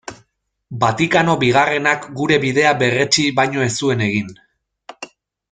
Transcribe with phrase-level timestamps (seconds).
[0.83, 4.35] Vatikano Bigarrenak gure bidea berretsi baino ez zuen egin.